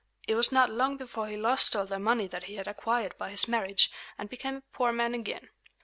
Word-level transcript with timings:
It 0.27 0.33
was 0.33 0.51
not 0.51 0.71
long 0.71 0.97
before 0.97 1.27
he 1.27 1.37
lost 1.37 1.75
all 1.75 1.85
the 1.85 1.99
money 1.99 2.25
that 2.25 2.45
he 2.45 2.55
had 2.55 2.67
acquired 2.67 3.15
by 3.19 3.29
his 3.29 3.47
marriage, 3.47 3.91
and 4.17 4.29
became 4.31 4.55
a 4.55 4.63
poor 4.73 4.91
man 4.91 5.13
again. 5.13 5.51